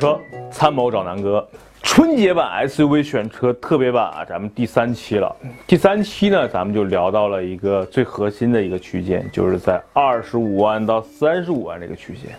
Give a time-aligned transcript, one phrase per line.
[0.00, 0.18] 车
[0.50, 1.46] 参谋找南哥，
[1.82, 5.36] 春节版 SUV 选车特别版啊，咱们第三期了。
[5.66, 12.34] 第三期呢，咱们就聊到了一个最核心的一个区间，就是在二十五万到三十五万这个区间。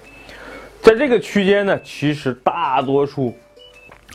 [0.82, 3.32] 在这个区间呢，其实大多数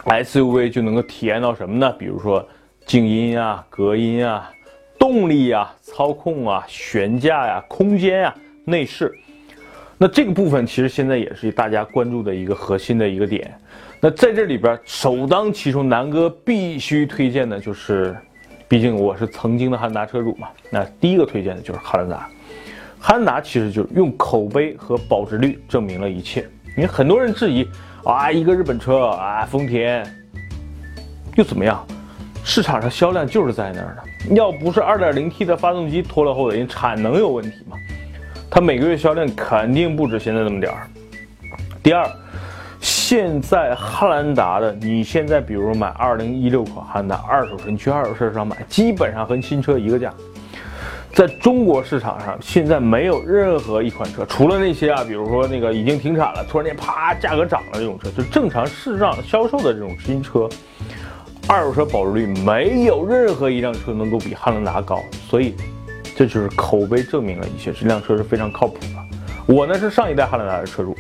[0.06, 1.94] SUV 就能够体验到什么呢？
[1.96, 2.44] 比如说
[2.84, 4.50] 静音啊、隔音啊、
[4.98, 8.34] 动力啊、操控啊、悬架呀、空间呀、
[8.64, 9.16] 内饰。
[9.98, 13.52] 那这个部分其实现在也是大家关注的一个核心的一个点。
[14.00, 18.14] 那在这里边首当其冲，南哥必须推荐的就是，
[18.68, 20.48] 毕竟我是曾经的汉兰达车主嘛。
[20.70, 22.28] 那第一个推荐的就是汉兰达。
[22.98, 26.46] 汉兰达其实就是用口碑和保值率证明了一切。
[26.76, 27.66] 因为很多人质疑
[28.04, 30.06] 啊，一个日本车啊，丰田
[31.36, 31.82] 又怎么样？
[32.44, 34.34] 市场上销量就是在那儿的。
[34.34, 37.78] 要不是 2.0T 的发动机拖了后腿，因产能有问题嘛。
[38.50, 40.86] 它每个月销量肯定不止现在那么点儿。
[41.82, 42.08] 第二，
[42.80, 50.12] 现在汉兰达的，你现在比如买2016款汉兰达二手车，你去二手车上买，基本上和新车一个价。
[51.12, 60.48] 在中国市场上，现在没有任何一款车，除了那些啊，比如说那个已经停产了，突然间啪价格涨了这种车，就正常市场销售的这种新车，
[61.48, 65.54] 二手车保值率没有任何一辆车能够比汉兰达高，所以。
[66.16, 69.54] 这就是口碑证明了一切，这辆车是非常靠谱的。
[69.54, 70.96] 我呢是上一代汉兰达的车主，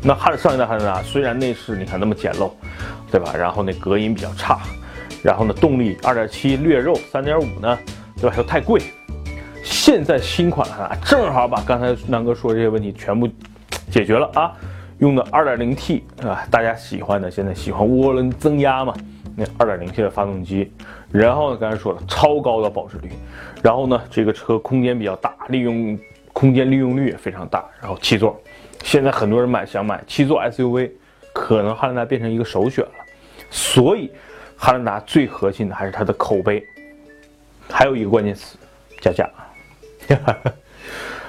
[0.00, 2.52] 那汉上一代汉兰达虽然内饰你看那么简陋，
[3.10, 3.34] 对吧？
[3.36, 4.60] 然后那隔音比较差，
[5.20, 7.76] 然后呢动力二点七略肉，三点五呢，
[8.20, 8.36] 对吧？
[8.36, 8.80] 又太贵。
[9.64, 13.28] 现在新款汉兰达正好把刚才南哥说这些问题全部
[13.90, 14.52] 解决了啊，
[14.98, 18.94] 用的二点零 T 啊，大家喜欢的，现在喜欢涡轮增压嘛？
[19.36, 20.72] 那二点零 T 的发动机，
[21.16, 23.08] 然后呢，刚才说了超高的保值率，
[23.62, 25.96] 然后呢，这个车空间比较大，利用
[26.32, 28.36] 空间利用率也非常大，然后七座，
[28.82, 30.90] 现在很多人买想买七座 SUV，
[31.32, 32.90] 可能汉兰达变成一个首选了，
[33.48, 34.10] 所以
[34.56, 36.66] 汉兰达最核心的还是它的口碑，
[37.70, 38.58] 还有一个关键词，
[39.00, 39.30] 加价。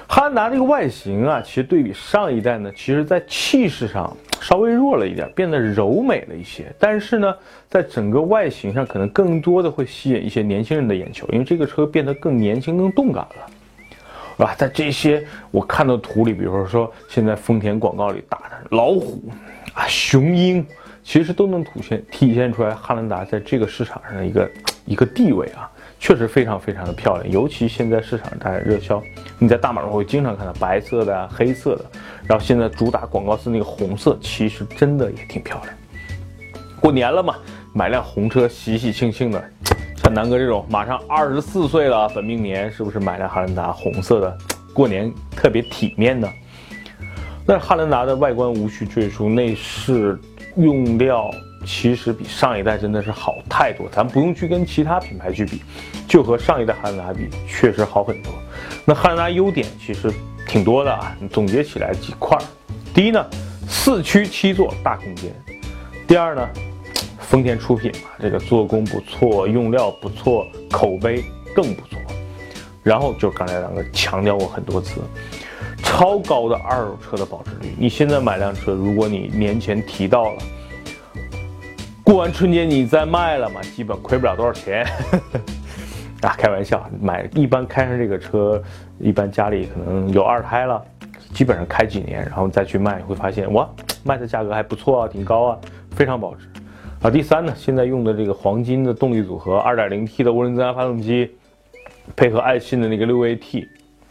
[0.07, 4.17] 汉兰达这个外形啊，其实对比上一代呢，其实在气势上。
[4.41, 7.35] 稍微弱了一点，变得柔美了一些，但是呢，
[7.69, 14.53] 在整个外形上可能更多的会吸引一些年轻人的眼球，因为这个车变得更年轻、更动感了，啊？
[14.55, 19.23] 在这些我看到图里，比如说现在丰田广告里打的老虎
[19.73, 20.65] 啊、雄鹰，
[21.03, 24.51] 其实都能体现体现出来汉兰达在这个市场上的一个
[24.85, 25.69] 一个地位啊。
[25.99, 29.01] 确实非常非常的漂亮，尤其现在市场大热销，
[29.39, 31.85] 你在大马路会经常看到白色的、黑色的，
[32.25, 35.73] 然后现在主打广告是那个红色，其实真的也挺漂亮。
[36.79, 37.35] 过年了嘛，
[37.73, 39.43] 买辆红车喜喜庆庆的，
[40.03, 44.37] 像南哥这种马上二十四岁了，本命年，是不是买辆汉兰达红色的，
[44.73, 46.29] 过年特别体面呢？
[47.47, 50.19] 那汉兰达的外观无需赘述，内饰
[50.55, 51.31] 用料。
[51.65, 55.61] 其实比上一代真的是好太多，咱不用去跟其他品牌去比，
[56.07, 58.31] 就和上一代汉兰达比，确实好很多。
[58.85, 60.13] 那汉兰达优点其实
[60.47, 62.43] 挺多的啊，你总结起来几块儿。
[62.93, 63.25] 第一呢，
[63.67, 65.31] 四驱七座大空间；
[66.07, 66.47] 第二呢，
[67.19, 71.99] 丰田出品嘛，这个做工不错，用料不错，口碑更不错。
[72.83, 75.01] 然后就刚才两个强调过很多次，
[75.83, 77.73] 超高的二手车的保值率。
[77.77, 80.41] 你现在买辆车，如果你年前提到了。
[82.05, 84.85] 过完春节你再卖了嘛，基本亏不了多少钱。
[86.21, 88.61] 啊，开玩笑，买一般开上这个车，
[88.99, 90.79] 一般家里可能有二胎了，
[91.33, 93.67] 基本上开几年，然后再去卖，会发现哇，
[94.03, 95.57] 卖的价格还不错啊，挺高啊，
[95.95, 96.47] 非常保值。
[97.01, 101.35] 啊，第三呢，现在用的这个黄金的动力组合，2.0T 的涡轮增压发动机，
[102.15, 103.67] 配合爱信的那个 6AT，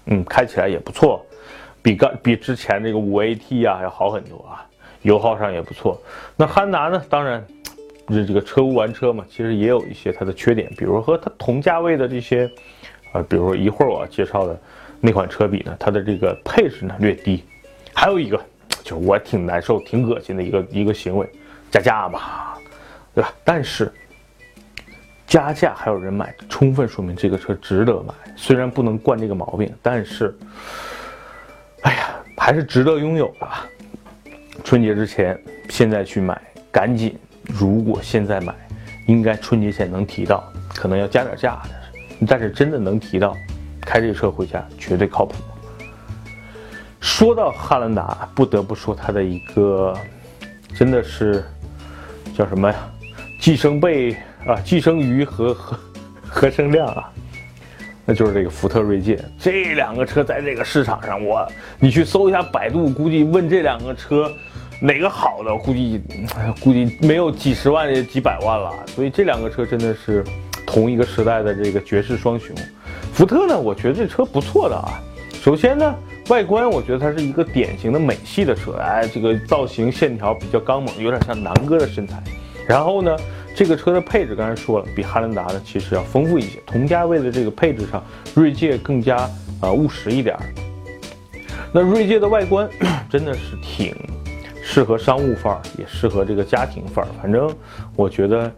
[0.06, 1.24] 嗯，开起来也不错，
[1.80, 4.66] 比刚比之前这个 5AT 啊要好很多啊，
[5.02, 5.96] 油耗上也不错。
[6.36, 7.40] 那汉达呢，当然。
[8.08, 12.50] 这这个车无完车嘛，其实也有一些它的缺点，比如和它同价位的这些，
[13.12, 14.60] 呃，比如说一会儿我要介绍的
[15.00, 17.42] 那款车比呢，它的这个配置呢略低。
[17.94, 18.36] 还有一个
[18.82, 21.26] 就是我挺难受、挺恶心的一个一个行为，
[21.70, 22.58] 加价吧，
[23.14, 23.32] 对吧？
[23.44, 23.90] 但是
[25.26, 28.12] 加价还有人买，充分说明这个车值得买。
[28.36, 30.36] 虽然不能惯这个毛病，但是，
[31.82, 33.48] 哎呀，还是值得拥有的。
[34.62, 35.40] 春节之前，
[35.70, 36.40] 现在去买，
[36.70, 37.16] 赶紧。
[37.46, 38.54] 如果现在买，
[39.06, 41.60] 应该春节前能提到，可能要加点价，
[42.26, 43.36] 但是真的能提到，
[43.80, 45.34] 开这车回家绝对靠谱。
[47.00, 49.94] 说到汉兰达，不得不说它的一个，
[50.74, 51.44] 真的是
[52.34, 52.76] 叫什么呀？
[53.38, 55.78] 寄生贝啊，寄生鱼和和
[56.26, 57.12] 和生量啊，
[58.06, 59.22] 那就是这个福特锐界。
[59.38, 61.46] 这两个车在这个市场上，我
[61.78, 64.32] 你去搜一下百度，估计问这两个车。
[64.84, 65.98] 哪个好的，估计
[66.60, 68.70] 估计没有几十万也几百万了。
[68.86, 70.22] 所以这两个车真的是
[70.66, 72.54] 同一个时代的这个绝世双雄。
[73.10, 75.00] 福特呢，我觉得这车不错的啊。
[75.40, 75.94] 首先呢，
[76.28, 82.22] 外观我觉得它是一个典型的美系的车，哎，这个造型线条比较刚猛，有点像南哥的身材。
[82.68, 83.16] 然后呢，
[83.56, 86.58] 这个车的配置刚才说了，比汉兰达呢其实要丰富一些。
[86.66, 88.04] 同价位的这个配置上，
[88.34, 89.16] 锐界更加
[89.60, 90.36] 啊务实一点。
[91.72, 92.68] 那锐界的外观
[93.08, 93.96] 真的是挺
[94.66, 97.08] 适合商务范儿，也适合这个家庭范儿。
[97.20, 97.54] 反正
[97.94, 98.52] 我觉得，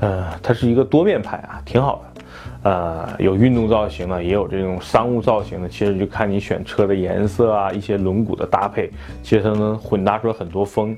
[0.00, 2.22] 呃，它是一个多面派啊，挺好的。
[2.64, 5.68] 呃，有运动造型的，也有这种商务造型的。
[5.68, 8.90] 其实就看你选车的颜色啊，一些轮毂的搭配，
[9.22, 10.96] 其实它能混搭出来很多风。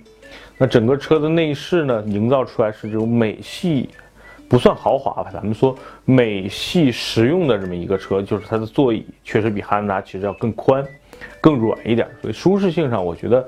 [0.57, 3.91] 那整个车的内饰呢，营造出来是这种美系，
[4.49, 5.77] 不算豪华吧，咱们说
[6.07, 10.85] 美系实用的这么一个车，就是它的座椅确实比汉兰达其实要更宽、
[11.41, 13.47] 更软一点，所以舒适性上，我觉得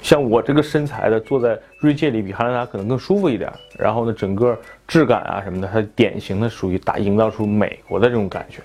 [0.00, 3.52] 像我这个身材的坐在锐界里，比汉兰达可能更舒服一点。
[3.78, 8.60] 然后呢，整个质感啊什么的，它典型的属于打营造出美国的这种感觉。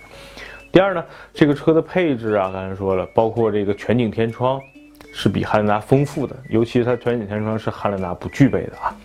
[0.71, 1.03] 第二呢，
[1.33, 4.61] 这个车的配置啊，刚才说了，包括这个全景天窗。
[5.15, 8.95] 是比汉兰达丰富的，尤其它全景天窗是汉兰达不具备的啊。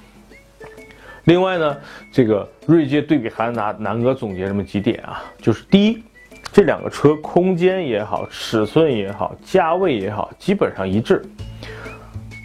[1.24, 1.76] 另外呢，
[2.10, 6.02] 这个锐界对比汉兰达，南哥总结这么几点啊，就是第一，
[6.50, 11.22] 这两个车空间也好，尺寸也好，价位也好，基本上一致。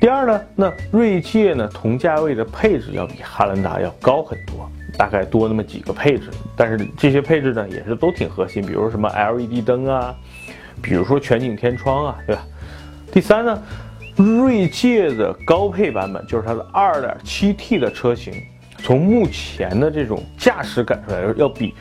[0.03, 10.13] 第二呢，那锐界呢同价位的配置要比汉兰达要高很多，大概多那么几个配置，但是这些配置呢也是都挺核心，比如说什么 LED 灯啊，
[10.81, 12.43] 比如说全景天窗啊，对吧？
[13.13, 13.63] 第三呢，
[14.17, 18.33] 锐界的高配版本就是它的 2.7T 的车型，
[18.79, 21.73] 从目前的这种驾驶感受来说，要比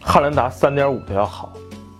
[0.00, 1.52] 汉兰达3.5的要好。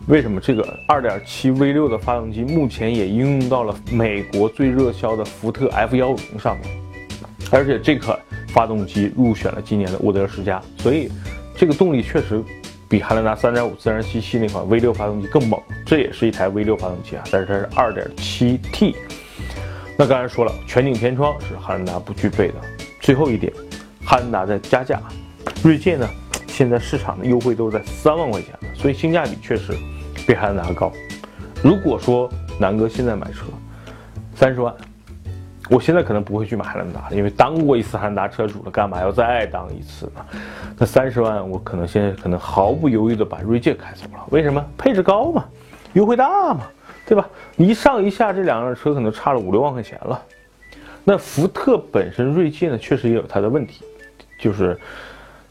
[0.08, 0.40] 为什么？
[0.40, 6.68] 这个2.7 V6 的发动机目前也应用到了美国最热销的福特 F150 上面，
[7.50, 8.18] 而且这款
[8.48, 11.10] 发动机入选了今年的沃德十佳，所以
[11.56, 12.42] 这个动力确实。
[12.88, 18.94] 比汉兰达3.5自然吸气那款 V6 发动机更猛，这也是一台 V6 发动机啊，但是它是 2.7T。
[19.96, 22.56] 那刚才说了，全景天窗是汉兰达不具备的。
[23.00, 23.50] 最后一点，
[24.04, 25.00] 汉兰达在加价，
[25.64, 26.06] 锐界呢
[26.48, 29.72] 现在市场的优惠都是在三万块钱，所以性价比确实
[30.26, 30.92] 比汉兰达高。
[31.62, 33.46] 如果说南哥现在买车，
[34.34, 34.74] 三十万。
[35.70, 40.26] 我现在可能不会去买汉兰达了，因为当过一次汉兰达车主了，干嘛要再当一次呢？
[40.76, 44.26] 那三十万，我可能现在可能毫不犹豫的把锐界开走了。
[44.30, 44.62] 为什么？
[44.76, 45.44] 配置高嘛，
[45.94, 46.66] 优惠大嘛，
[47.06, 47.26] 对吧？
[47.56, 50.20] 一上一下这两辆车可能差了五六万块钱了。
[51.04, 53.82] 那福特本身锐界呢，确实也有它的问题，
[54.38, 54.78] 就是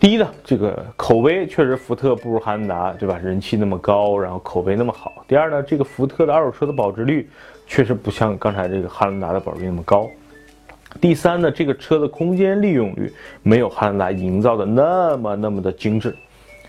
[0.01, 3.19] 第一呢，这个口碑确实福特不如汉兰达，对吧？
[3.23, 5.23] 人气那么高，然后口碑那么好。
[5.27, 7.29] 第二呢，这个福特的二手车的保值率。
[7.67, 10.09] 确实不像刚才这个汉兰达的保值率那么高。
[10.99, 13.13] 第三呢，这个车的空间利用率
[13.43, 16.13] 没有汉兰达营造的那么那么的精致。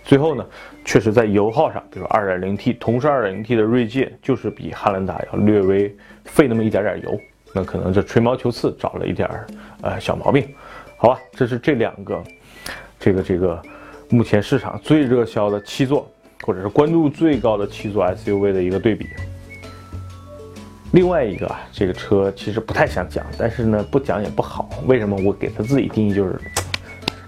[0.04, 0.46] 最后呢，
[0.84, 5.92] 确实在油耗上，比如 2.0T，同是 2.0T 的锐界，就是比汉兰达要略微
[6.24, 7.18] 费那么一点点油。
[7.54, 9.46] 那可能这吹毛求疵，找了一点儿
[9.80, 10.46] 呃小毛病。
[10.98, 12.22] 好吧，这是这两个，
[13.02, 13.60] 这个这个
[14.10, 16.08] 目前市场最热销的七座，
[16.42, 19.08] 或者是关注最高的七座 SUV 的一个对比。
[20.92, 24.70] 另外一个啊，这个车其实不太想讲，但是呢，不讲也不好。
[24.86, 25.20] 为什么？
[25.24, 26.38] 我给他自己定义就是，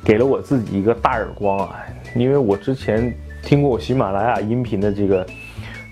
[0.05, 1.85] 给了我自己一个大耳光啊！
[2.15, 3.13] 因为我之前
[3.43, 5.27] 听过我喜马拉雅音频的这个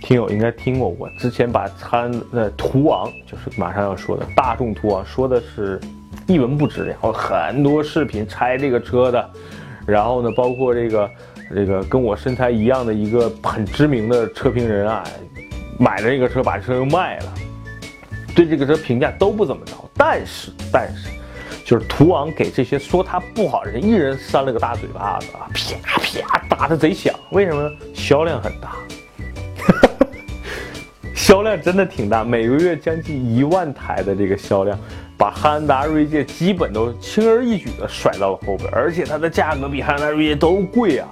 [0.01, 5.81] 听友应该听过，我之前把它的途昂，就是马上要说的大众途昂，说的是
[6.29, 6.85] 一文不值。
[6.85, 9.31] 然后很多视频拆这个车的，
[9.87, 11.11] 然后呢，包括这个
[11.55, 15.05] 这个跟我身材一样的一个很知名的车评人啊，
[15.79, 17.35] 买了这个车，把车又卖了。
[18.35, 21.11] 对这个车评价都不怎么着，但是但是，
[21.67, 25.51] 就是途昂给这些说他不好的人一人扇了个大嘴巴子啊，
[25.85, 27.15] 啪啪打的贼响。
[27.33, 27.71] 为什么呢？
[27.95, 28.77] 销量很大，
[31.15, 34.79] 销量真的挺大，每个月将近一万台的这个销量，
[35.23, 41.09] 把汉兰达、锐界基本都轻而易举的甩到了后边，而且它的价格比汉兰达、锐界都贵啊。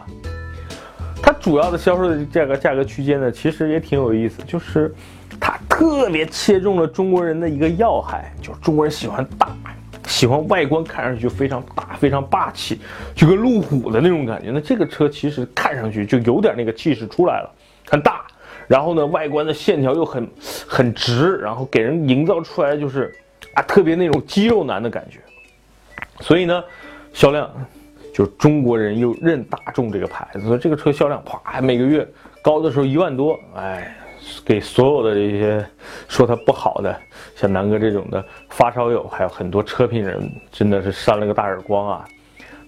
[1.23, 4.93] 它主要的销售的价格价格区间呢，其实也挺有意思，就是。
[5.39, 9.57] 它特别切中了中国人的一个要害，就是中国人喜欢大，
[10.07, 12.81] 喜欢外观看上去就非常大、非常霸气，
[13.15, 14.51] 就跟路虎的那种感觉。
[14.51, 17.51] 那这个车其实看上去就有点那个气势出来了，
[17.89, 18.27] 很大，
[18.67, 20.29] 然后呢，外观的线条又很
[20.67, 23.15] 很直，然后给人营造出来就是
[23.55, 25.21] 啊，特别那种肌肉男的感觉。
[26.21, 26.65] 所以呢，
[27.13, 27.51] 销量
[28.15, 32.07] 就是中国人又认大众这个牌子，所以这个车销量啪，每个月
[32.43, 33.97] 高的时候一万多，哎。
[34.45, 35.65] 给所有的这些
[36.07, 36.95] 说它不好的，
[37.35, 42.05] 像南哥这种的发烧友，还有很多车评人，真的是扇了个大耳光啊。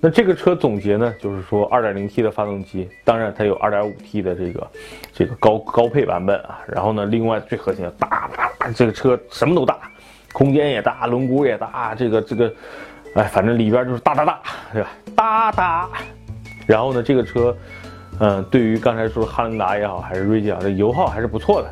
[0.01, 4.71] 那这个车总结呢，就是说 2.0T 的发动机，当然它有 2.5T 的这个
[5.13, 6.61] 这个高高配版本啊。
[6.67, 9.79] 然后呢，另外最核心的大大，这个车什么都大，
[10.33, 12.53] 空间也大，轮毂也大，这个这个，
[13.15, 14.41] 哎，反正里边就是大大大，
[14.73, 14.89] 对吧？
[15.15, 15.89] 大大。
[16.67, 17.57] 然后呢，这个车，
[18.19, 21.71] 嗯，对于刚才说汉兰达也好，还是锐界啊，这油耗还是不错的。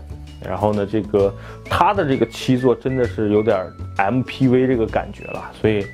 [0.48, 5.86] 然后呢，这个它的这个七座真的是有点 MPV 这个感觉了，所以，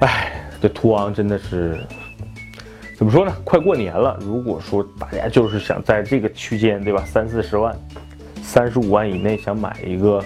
[0.00, 0.32] 哎。
[0.58, 1.78] 这途昂真的是
[2.96, 3.32] 怎么说呢？
[3.44, 7.04] 快过年了，如果说大家就是想在这个区间，对吧？
[7.04, 7.76] 三四十万、
[8.42, 10.24] 三十五万以内想买一个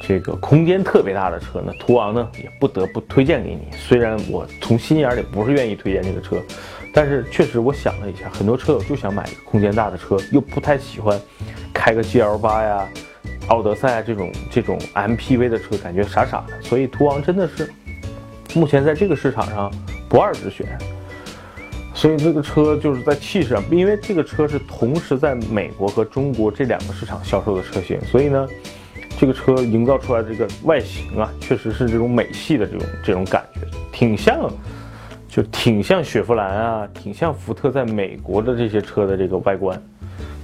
[0.00, 3.68] 这个空间特别大的车呢，途昂呢也不得不推荐给你。
[3.76, 6.36] 虽然我从心眼里不是愿意推荐这个车，
[6.92, 11.20] 但是确实我想了一下，很多车友就想买一个空间大的车，又不太喜欢
[11.72, 12.88] 开个 GL 八呀、
[13.48, 16.60] 奥德赛这种这种 MPV 的车，感觉傻傻的。
[16.62, 17.70] 所以途昂真的是。
[18.54, 19.70] 目前在这个市场上
[20.08, 20.66] 不二之选，
[21.92, 28.48] 所以这个车就是在气势上，因为这个车是同时在美国和中国这两个市场销售的车型，所以呢，
[29.18, 34.50] 这个车营造出来这个外形啊，确实是这种美系的这种这种感觉，挺像，
[35.26, 39.82] 就挺像雪佛兰啊，挺像福特在美国的这些车的这个外观，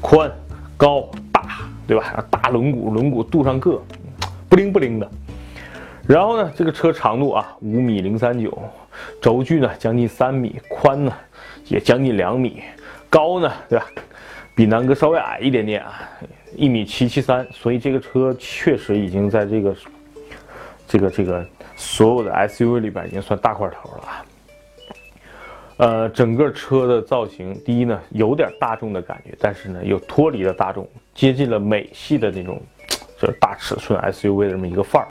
[0.00, 0.32] 宽、
[0.76, 2.24] 高、大，对吧？
[2.30, 3.80] 大轮毂，轮毂镀上铬，
[4.48, 5.10] 不灵不灵的。
[6.06, 8.56] 然后呢，这个车长度啊五米零三九，
[9.20, 11.12] 轴距呢将近三米，宽呢
[11.66, 12.62] 也将近两米，
[13.10, 13.86] 高呢对吧？
[14.54, 16.02] 比南哥稍微矮一点点啊，
[16.56, 19.76] 一米七七三，所以这个车确实已经在这个
[20.86, 24.26] 这个这个所有的 SUV 里边已经算大块头了。
[25.78, 32.60] 呃，整个车的造型，第一呢有点大众的感觉，但是呢又脱离了大众，接近了美系的那种
[33.18, 35.08] 就是大尺寸 SUV 的这么一个范儿。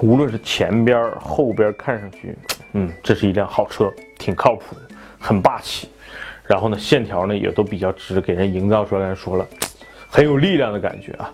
[0.00, 2.34] 无论是前边后边，看上去，
[2.72, 4.76] 嗯，这是一辆好车，挺靠谱，
[5.18, 5.88] 很霸气。
[6.44, 9.46] 然后呢，线条呢也都比较直，给人营造出来，说了，
[10.08, 11.32] 很有力量的感觉啊。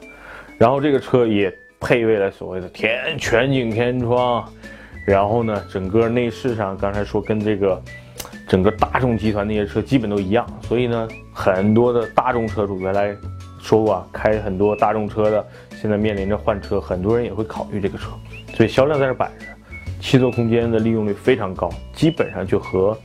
[0.58, 4.48] 然后这个车也配备了所谓的天全景天窗，
[5.06, 7.82] 然后呢，整个内饰上，刚才说跟这个
[8.48, 10.46] 整个大众集团那些车基本都一样。
[10.62, 13.14] 所以呢，很多的大众车主原来
[13.60, 15.46] 说过啊，开很多大众车的，
[15.80, 18.10] 现在面临着换车，很多人也会考虑这个车。
[18.54, 19.46] 所以销量在这摆着，
[20.00, 22.96] 七座空间的利用率非常高，基本上就和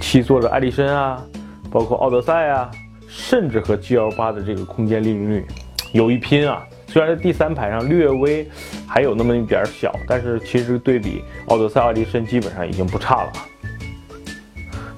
[0.00, 1.22] 七座的艾力绅啊，
[1.70, 2.70] 包括奥德赛啊，
[3.16, 5.46] 甚至和 GL8 的这个空间利用率
[5.92, 6.66] 有一拼啊。
[6.88, 8.46] 虽然在第三排上略微
[8.86, 13.32] 还有那么一点小，但是其实对比奥德赛、艾力绅基本上已经不差了。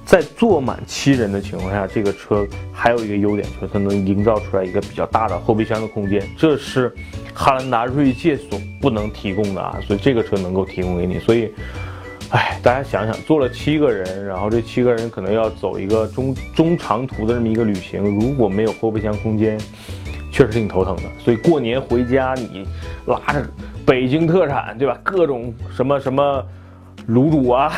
[0.04, 6.94] 在坐满七人的情况下，这个车还有一个优点就是它能营造出来一个比较大的后备箱的空间，这是
[7.34, 11.18] 汉兰达、锐界所不能提供的啊，所以这个车能够提供给你。
[11.18, 11.52] 所以，
[12.30, 19.56] 哎，大家想想，坐了七个人，然后这七个人可能要走一个中中长途的这么一个旅行，如果没有后备箱空间，
[20.32, 21.02] 确实挺头疼的。
[21.20, 22.66] 所以过年回家，你
[23.06, 23.46] 拉着
[23.86, 24.98] 北京特产，对吧？
[25.04, 26.44] 各种什么什么
[27.08, 27.72] 卤煮啊。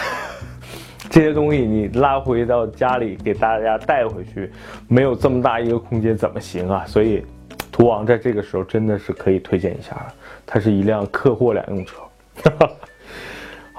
[1.10, 4.50] 这些东西你拉回到家里给大家带回去，
[4.88, 6.84] 没有这么大一个空间怎么行啊？
[6.86, 7.22] 所以，
[7.70, 10.14] 途昂在这个时候真的是可以推荐一下了。
[10.46, 11.96] 它是一辆客货两用车。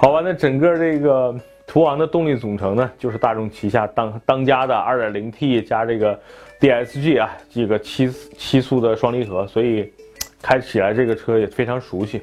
[0.02, 6.18] 好吧，那整个这个途昂的动力总成呢，就是大众旗下当当家的 2.0T 加这个
[6.58, 9.92] DSG 啊，这个七七速的双离合，所以
[10.40, 12.22] 开起来这个车也非常熟悉。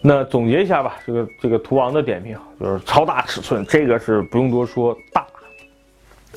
[0.00, 5.26] 那总结一下吧，这个这个途昂的点评就是超大尺寸，这个是不用多说大。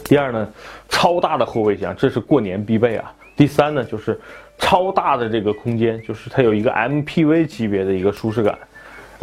[0.03, 0.53] 第二呢，
[0.89, 3.13] 超大的后备箱，这是过年必备啊。
[3.37, 4.19] 第三呢，就是
[4.57, 8.59] 超大的这个空间，就是它有一个 MPV 级别的一个舒适感。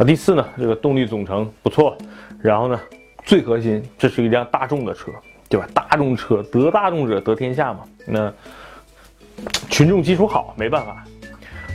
[0.03, 1.97] 第四呢，这个动力总成不错。
[2.41, 2.79] 然后呢，
[3.23, 5.11] 最核心，这是一辆大众的车，
[5.49, 5.67] 对吧？
[5.73, 7.79] 大众车得大众者得天下嘛。
[8.05, 8.33] 那
[9.69, 11.03] 群众基础好，没办法。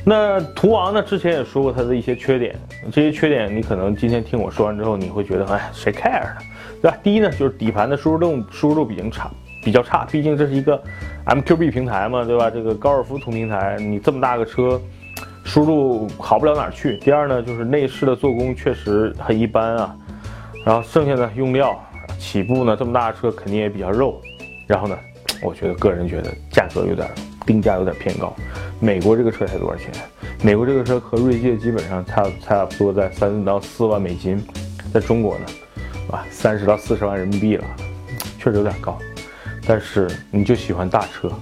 [0.05, 1.03] 那途昂呢？
[1.03, 2.55] 之前也说过它的一些缺点，
[2.91, 6.37] 这些缺点你可能今天听我说完之后，你会觉得，哎，谁 care 呢？
[6.81, 6.97] 对吧？
[7.03, 9.31] 第一呢，就是底盘的舒适度舒适度比较差，
[9.63, 10.81] 比较差，毕竟这是一个
[11.27, 12.49] MQB 平台嘛，对吧？
[12.49, 14.81] 这个高尔夫同平台，你这么大个车，
[15.49, 16.99] 输入好不了哪儿去。
[16.99, 19.97] 第二呢，就是内饰的做工确实很一般啊，
[20.63, 21.83] 然后剩下的用料，
[22.19, 24.21] 起步呢这么大的车肯定也比较肉，
[24.67, 24.99] 然后呢，
[25.43, 27.11] 我觉得个人觉得价格有点
[27.47, 28.37] 定价有点偏高。
[28.79, 29.91] 美国这个车才多少钱？
[30.43, 34.39] 美国这个车和锐界基本上差差不多在三到四万美金，
[34.93, 35.47] 在中国呢，
[36.13, 37.65] 啊，三十到四十万人民币了，
[38.39, 38.99] 确实有点高。
[39.67, 41.33] 但是你就喜欢大车，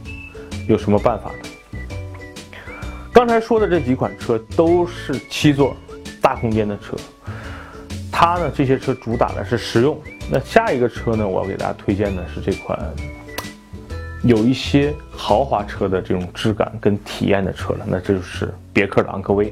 [0.69, 1.39] 有什么办法呢？
[3.17, 5.75] 刚才说的这几款车都是七座
[6.21, 6.95] 大空间的车，
[8.13, 9.99] 它呢这些车主打的是实用。
[10.31, 12.79] 那下一个车呢，我要给大家推荐的是这款
[14.23, 19.51] 有一些豪华车的这种质感跟体验的车了，那这就是别克的昂科威。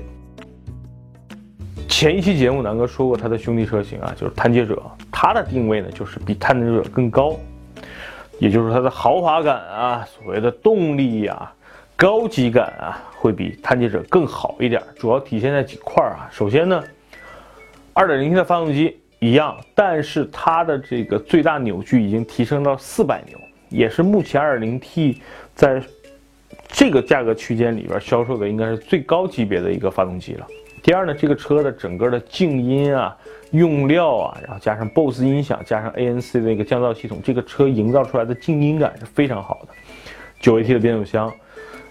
[1.89, 7.35] 前一期节目南哥说过，它的兄弟车型啊就是探界者，它的定位呢就是比探界者更高，
[8.39, 11.51] 也就是它的豪华感啊，所谓的动力呀。
[11.97, 16.29] 高级感啊，会比探界者更好一点，主要体现在几块啊。
[16.31, 16.83] 首先呢
[17.95, 25.19] ，2.0T 的发动机一样，但是它的这个最大扭矩已经提升到400牛，也是目前 2.0T
[25.55, 25.81] 在
[26.67, 30.47] 这个价格区间里边销售的应该是最高级别的一个发动机了。
[30.83, 33.17] 第二呢，这个车的整个的静音啊、
[33.53, 39.73] 用料啊，然后加上 BOSS 音响，加上 ANC 的一个降噪系统，这个车营造出来的静音感是非常好的。
[40.43, 41.33] 9AT 的变速箱。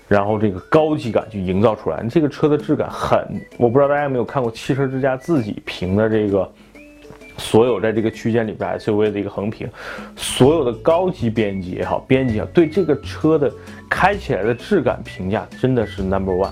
[0.07, 3.25] 然后这个高级感就营造出来，这个车的质感很，
[3.57, 6.51] 我不知道大家有没有看过汽车之家自己评的这个
[7.37, 9.67] 所有在这个区间里边 SUV 的一个横评，
[10.15, 13.51] 所有的高级编辑也好，编辑也好，对这个车的
[13.89, 16.51] 开起来的质感评价真的是 number one，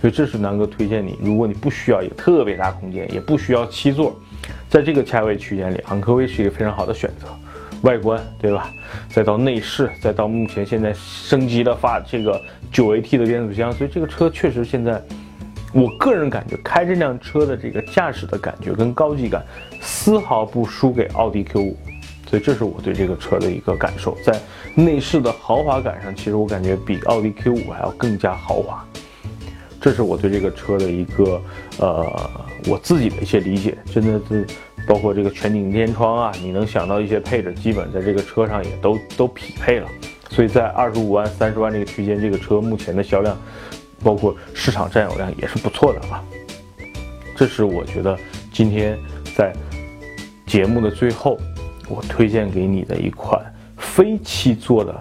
[0.00, 4.14] 所以这是南哥推荐你，如果你不需要一个特别大空间，也不需要七座，
[4.68, 7.26] 在这个价位区间里，昂科威是一个非常好的选择。
[7.82, 8.70] 外观对吧？
[9.08, 15.02] 再到内饰，再到目前现在升级的发这个九 AT 的变速箱，所以这个车确实现在，
[15.72, 19.42] 我个人感觉开这辆车的这个驾驶的感觉跟高级感，
[19.80, 21.74] 丝毫不输给奥迪 Q5，
[22.28, 24.14] 所以这是我对这个车的一个感受。
[24.24, 24.38] 在
[24.74, 28.84] 内饰的豪华感上，其实我感觉比奥迪 Q5 还要更加豪华，
[29.80, 31.40] 这是我对这个车的一个
[31.78, 32.30] 呃
[32.68, 34.46] 我自己的一些理解，真的是。
[34.86, 39.88] 包括这个全景天窗啊，你能想到一些配置，基本在这个车上也都都匹配了。
[40.30, 43.36] 所以在二十五万、三十万这个区间，这个车目前的销量，
[44.02, 46.22] 包括市场占有量也是不错的啊。
[47.36, 48.16] 这是我觉得
[48.52, 48.98] 今天
[49.36, 49.52] 在
[50.46, 51.38] 节目的最后，
[51.88, 53.40] 我推荐给你的一款
[53.76, 54.94] 非七座的，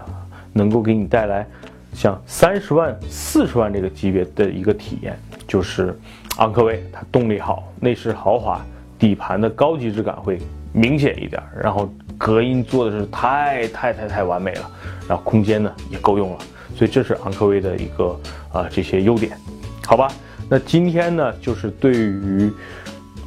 [0.53, 1.47] 能够给你带来
[1.93, 5.97] 像三十万、四十万这个级别的一个体验，就是
[6.37, 8.65] 昂科威，它动力好，内饰豪华。
[8.99, 10.37] 底盘的高级质感会
[10.73, 14.69] 明显一点，然后隔音做的是太太太太完美了，
[15.07, 16.37] 然后空间呢也够用了，
[16.75, 18.19] 所以这是昂科威的一个
[18.51, 19.35] 啊这些优点，
[19.85, 20.11] 好吧？
[20.49, 22.51] 那今天呢就是对于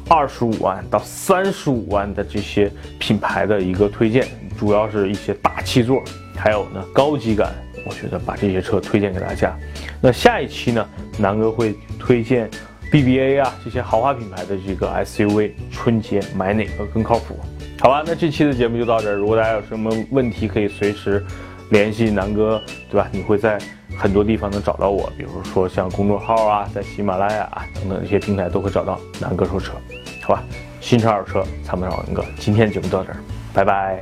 [0.07, 6.03] 二十五万到三十五万的这些品牌的一个推荐，主要是一些大七座，
[6.35, 7.51] 还有呢高级感，
[7.87, 9.57] 我觉得把这些车推荐给大家。
[9.99, 12.49] 那下一期呢，南哥会推荐。
[12.93, 17.35] BBA 啊，这些豪华品牌的这个 SUV，春节买哪个更靠谱？
[17.79, 19.15] 好吧，那这期的节目就到这儿。
[19.15, 21.25] 如果大家有什么问题，可以随时
[21.71, 23.09] 联系南哥，对吧？
[23.11, 23.57] 你会在
[23.97, 29.73] 很多地方能找到我，比如说像公众号啊，在喜马拉雅啊等等一些平台都会找到南哥说车，
[30.21, 30.43] 好吧？
[30.79, 33.17] 新车二手车，参谋长文哥，今天节目到这儿，
[33.55, 33.97] 拜拜。